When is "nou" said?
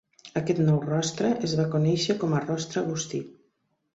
0.69-0.79